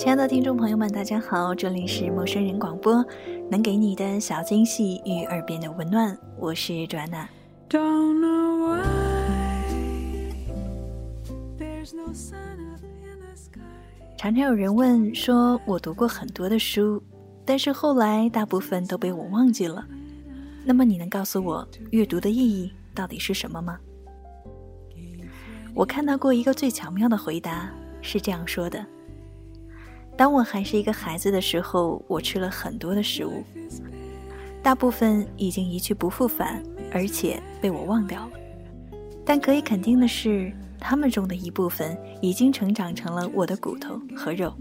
[0.00, 3.04] 亲爱的听众朋友们，大家好，这里是陌生人广播，
[3.50, 7.28] 能给你的小惊喜与耳边的温暖，我是卓安娜。
[14.16, 17.02] 常常有人问说，我读过很多的书，
[17.44, 19.86] 但是后来大部分都被我忘记了。
[20.64, 23.78] 那么你能告诉我，阅读的意义到底是什么吗？
[25.74, 28.82] 我看到过一个最巧妙的回答，是这样说的。
[30.20, 33.42] 当我还是一个孩子的时候，我吃了很多的食物，
[34.62, 36.62] 大部分已经一去不复返，
[36.92, 38.32] 而且被我忘掉了。
[39.24, 44.52] 但可以肯定的是，他们中的一部分已经成长成了我的骨头和肉。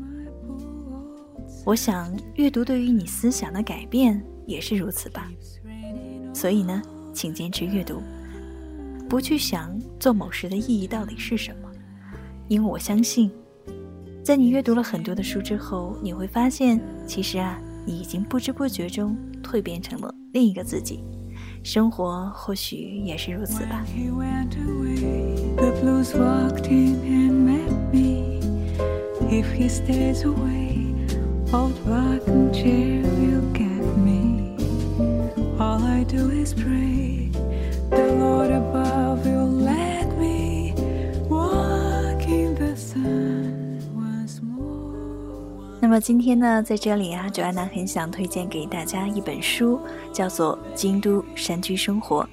[1.65, 5.29] 我想，阅读对于你思想的改变也是如此吧。
[6.33, 6.81] 所以呢，
[7.13, 8.01] 请坚持阅读，
[9.09, 11.69] 不去想做某事的意义到底是什么，
[12.47, 13.29] 因为我相信。
[14.29, 21.03] 在你阅读了很多的书之后，你会发现，其实啊，你已经不知不觉中蜕变成了另一个自己。
[21.63, 23.83] 生活或许也是如此吧。
[45.89, 49.81] 那么今天呢，在这里啊，周安娜很想推荐给大家一本书，
[50.13, 52.23] 叫做《京都山居生活》。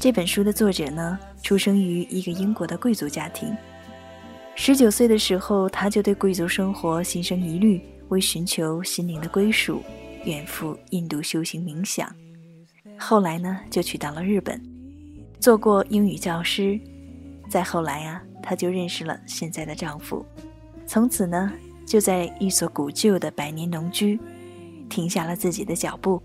[0.00, 3.56] 这本书的作者呢，出生于一个英国的贵族家庭。
[4.56, 9.80] 十九岁的时候，他就对贵族生活心生疑虑，为寻求心灵的归属，
[10.24, 12.12] 远赴印度修行冥想。
[12.98, 14.60] 后来呢，就去到了日本，
[15.38, 16.76] 做过英语教师。
[17.48, 20.26] 再后来啊，他就认识了现在的丈夫，
[20.88, 21.52] 从此呢。
[21.90, 24.16] 就在一所古旧的百年农居，
[24.88, 26.22] 停下了自己的脚步。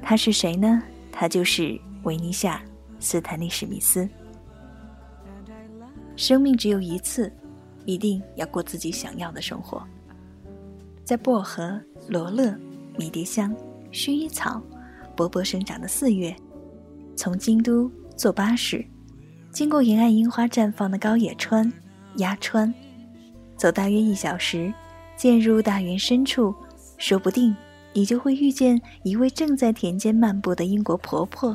[0.00, 0.80] 他是谁呢？
[1.10, 2.58] 他就是维尼夏·
[3.00, 4.08] 斯坦利·史密斯。
[6.14, 7.32] 生命只有一次，
[7.84, 9.84] 一定要过自己想要的生活。
[11.02, 12.56] 在薄荷、罗勒、
[12.96, 13.52] 迷迭香、
[13.90, 14.62] 薰衣草
[15.16, 16.32] 勃勃生长的四月，
[17.16, 18.86] 从京都坐巴士，
[19.50, 21.72] 经过沿岸樱花绽放的高野川、
[22.18, 22.72] 鸭川。
[23.60, 24.72] 走大约一小时，
[25.18, 26.54] 渐入大园深处，
[26.96, 27.54] 说不定
[27.92, 31.54] 你就会遇见一位正在田间漫步的英国婆婆。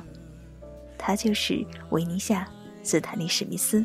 [0.99, 2.43] 她就是维尼夏·
[2.87, 3.83] 斯坦利·史密斯。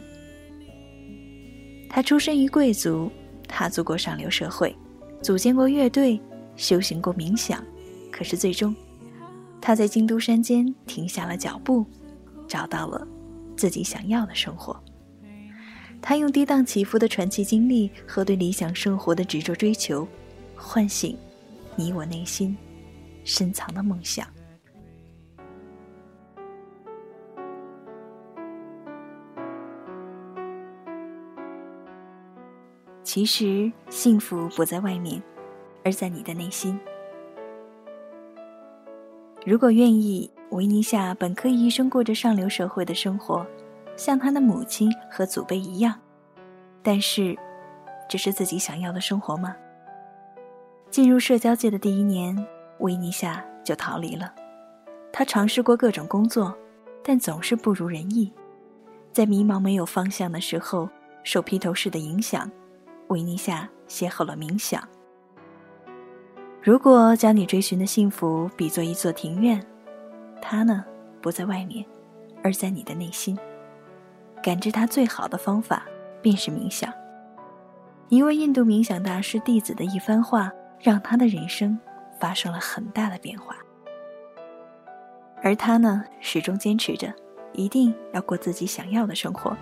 [1.89, 3.11] 她出身于贵族，
[3.49, 4.77] 踏足过上流社会，
[5.23, 6.21] 组建过乐队，
[6.57, 7.65] 修行过冥想。
[8.13, 8.77] 可是最终，
[9.63, 11.87] 她在京都山间停下了脚步，
[12.47, 13.09] 找到了
[13.57, 14.79] 自己想要的生活。
[16.03, 20.06] 他用跌宕起伏的传奇经历和对理想生活的执着追求，
[20.56, 21.16] 唤醒
[21.77, 22.56] 你我内心
[23.22, 24.27] 深藏的梦想。
[33.03, 35.21] 其实，幸福不在外面，
[35.84, 36.78] 而在你的内心。
[39.44, 43.44] 如果愿意，维尼夏本可以一生过着上流社会的生活。
[44.00, 45.94] 像他的母亲和祖辈一样，
[46.83, 47.37] 但是，
[48.09, 49.54] 这是自己想要的生活吗？
[50.89, 52.34] 进入社交界的第一年，
[52.78, 54.34] 维尼夏就逃离了。
[55.13, 56.57] 他尝试过各种工作，
[57.04, 58.33] 但总是不如人意。
[59.13, 60.89] 在迷茫没有方向的时候，
[61.22, 62.51] 受披头士的影响，
[63.09, 64.83] 维尼夏邂逅了冥想。
[66.63, 69.63] 如果将你追寻的幸福比作一座庭院，
[70.41, 70.86] 它呢，
[71.21, 71.84] 不在外面，
[72.42, 73.39] 而在你的内心。
[74.42, 75.83] 感知它最好的方法
[76.22, 76.92] 便是冥想。
[78.09, 80.51] 一位印度冥想大师弟子的一番话，
[80.81, 81.78] 让他的人生
[82.19, 83.57] 发生了很大的变化。
[85.42, 87.13] 而他呢，始终坚持着，
[87.53, 89.57] 一定要过自己想要的生活。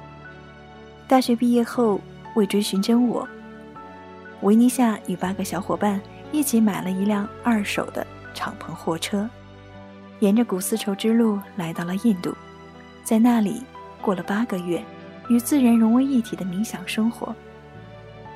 [1.07, 2.01] 大学毕业后，
[2.35, 3.29] 为追寻真我，
[4.43, 6.01] 维尼夏与八个小伙伴
[6.33, 9.29] 一起买了一辆二手的敞篷货车，
[10.21, 12.35] 沿着古丝绸之路来到了印度，
[13.05, 13.63] 在那里
[14.01, 14.83] 过了八个月，
[15.29, 17.35] 与自然融为一体的冥想生活。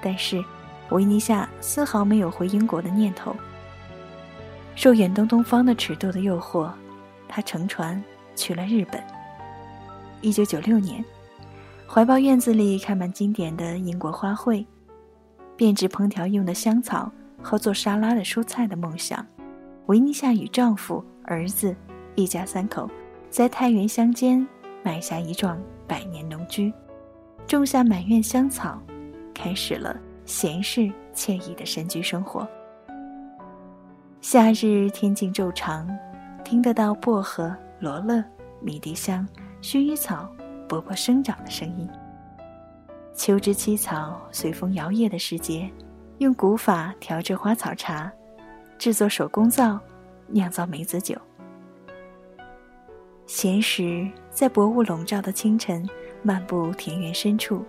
[0.02, 0.42] 但是，
[0.90, 3.34] 维尼夏丝毫没有回英国的念头。
[4.74, 6.70] 受远东东方的尺度的诱惑，
[7.28, 8.02] 他乘船
[8.34, 9.02] 去了日本。
[10.20, 11.04] 一九九六年，
[11.86, 14.64] 怀抱院子里开满经典的英国花卉。
[15.56, 19.24] 编织烹调用的香草和做沙拉的蔬菜的梦想，
[19.86, 21.76] 维尼夏与丈夫、儿子
[22.14, 22.90] 一家三口
[23.30, 24.44] 在太原乡间
[24.82, 26.72] 买下一幢百年农居，
[27.46, 28.80] 种下满院香草，
[29.32, 32.46] 开始了闲适惬意的山居生活。
[34.20, 35.88] 夏日天静昼长，
[36.44, 38.24] 听得到薄荷、罗勒、
[38.60, 39.26] 迷迭香、
[39.60, 40.28] 薰衣草
[40.68, 41.88] 勃勃生长的声音。
[43.14, 45.70] 秋之七草随风摇曳的时节，
[46.18, 48.10] 用古法调制花草茶，
[48.78, 49.78] 制作手工皂，
[50.28, 51.16] 酿造梅子酒。
[53.34, 55.88] 闲时在薄雾笼罩的清晨，
[56.22, 57.64] 漫步田园深处，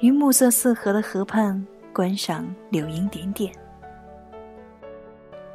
[0.00, 3.50] 于暮色四合的河畔观赏柳荫点点。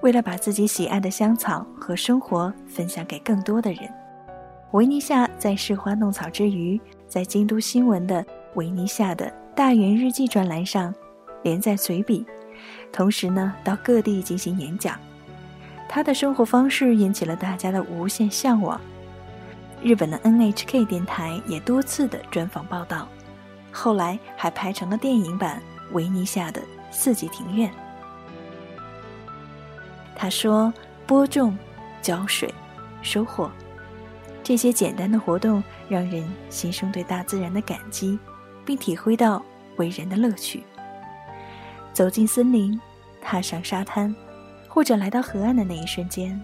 [0.02, 3.88] 为了把自己喜爱的香草和生活分享给更多的人，
[4.72, 8.26] 维尼夏在试花弄草之余，在京都新闻的。
[8.56, 10.92] 维尼夏的大元日记专栏上
[11.44, 12.26] 连载随笔，
[12.92, 15.00] 同时呢到各地进行演讲。
[15.88, 18.82] 他的生活方式引起了大家的无限向往。
[19.84, 23.08] 日本的 NHK 电台也多次的专访报道，
[23.72, 25.62] 后来还拍成了电影版
[25.94, 26.62] 《维尼夏的
[26.92, 27.70] 四季庭院》。
[30.16, 30.72] 他说
[31.08, 31.58] ：“播种、
[32.02, 32.54] 浇水、
[33.02, 33.50] 收获，
[34.44, 38.20] 这些简单的活动让人心生对大自然的感激。”
[38.64, 39.44] 并体会到
[39.78, 40.64] 为人的乐趣。
[41.94, 42.80] 走进森林，
[43.20, 44.16] 踏上沙滩，
[44.68, 46.40] 或者来到河岸的那一瞬间，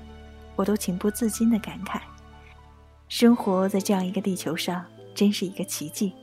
[0.56, 2.00] 我都情不自禁的感慨：
[3.10, 6.14] 生活在这样一个地球上，真是一个奇迹。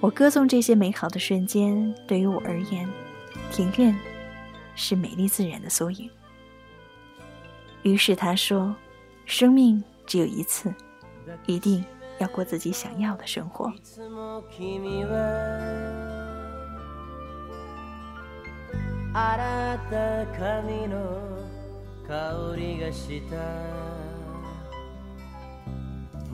[0.00, 1.94] 我歌颂这些美好的瞬间。
[2.06, 2.88] 对于我而言，
[3.50, 3.96] 庭院
[4.74, 6.10] 是美丽自然的缩影。
[7.82, 8.74] 于是他说
[9.24, 10.74] ：“生命只有一次，
[11.46, 11.84] 一定。”
[12.18, 13.70] 要过自己想要的生活。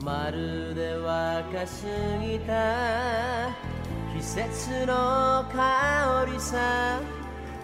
[0.04, 1.86] まるで若す
[2.20, 3.48] ぎた
[4.14, 7.00] 季節の香りさ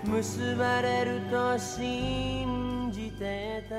[0.04, 3.76] 結ばれると信じてた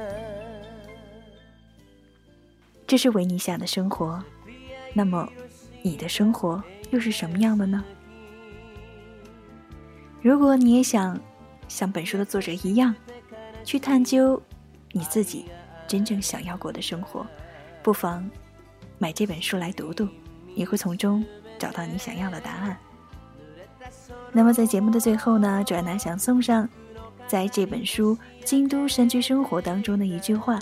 [2.87, 4.23] 这是维尼夏的生活，
[4.93, 5.27] 那么，
[5.81, 7.83] 你的生活又是什么样的呢？
[10.21, 11.19] 如果你也想
[11.67, 12.95] 像本书的作者一样，
[13.63, 14.41] 去探究
[14.91, 15.45] 你自己
[15.87, 17.25] 真正想要过的生活，
[17.81, 18.29] 不妨
[19.02, 20.06] 买这本书来读读，
[20.54, 21.24] 你会从中
[21.58, 22.76] 找到你想要的答案。
[24.30, 26.68] 那么，在节目的最后呢，转南想送上
[27.26, 28.14] 在这本书
[28.44, 30.58] 《京都山居生活》当中的一句话：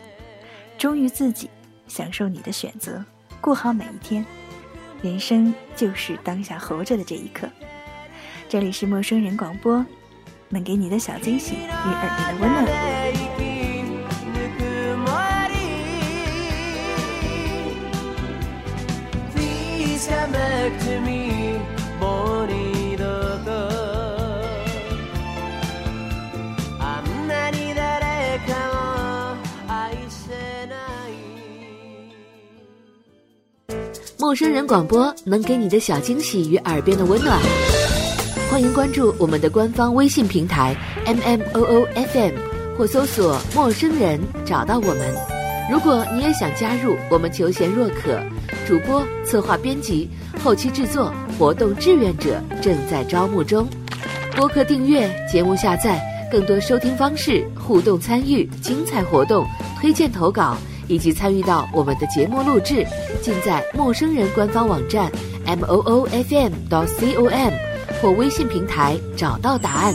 [0.79, 1.51] 忠于自己。
[1.89, 3.03] 享受你的选择，
[3.41, 4.25] 过好每一天。
[5.01, 7.49] 人生就是当下活着的这一刻。
[8.47, 9.85] 这里是陌生人广播，
[10.51, 13.48] 能给你的小惊喜与耳边的温暖。
[34.21, 37.37] 陌生人广播能给你的小惊喜与耳边的温暖，
[38.49, 40.77] 欢迎关注我们的官方微信平台
[41.07, 42.35] M M O O F M
[42.77, 45.15] 或搜索“陌生人”找到我们。
[45.71, 48.21] 如果你也想加入，我们求贤若渴，
[48.67, 50.09] 主播、策划、编辑、
[50.43, 53.67] 后期制作、活动志愿者正在招募中。
[54.37, 56.01] 播客订阅、节目下载、
[56.31, 59.47] 更多收听方式、互动参与、精彩活动、
[59.81, 60.57] 推荐投稿。
[60.91, 62.83] 以及参与到我们的节目录制，
[63.21, 65.13] 尽在陌生人官方网站
[65.45, 67.53] m o o f m 到 c o m
[68.01, 69.95] 或微信平台找到答案。